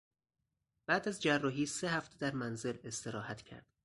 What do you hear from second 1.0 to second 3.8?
از جراحی سه هفته در منزل استراحت کرد.